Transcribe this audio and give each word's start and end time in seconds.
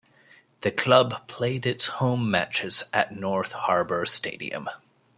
The 0.61 0.71
club 0.71 1.27
played 1.27 1.67
its 1.67 1.85
home 1.85 2.31
matches 2.31 2.85
at 2.91 3.15
North 3.15 3.51
Harbour 3.51 4.03
Stadium. 4.07 4.67